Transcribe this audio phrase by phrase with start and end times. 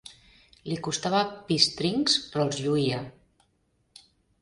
[0.69, 1.19] Li costava
[1.51, 3.07] pistrincs, però els lluïa.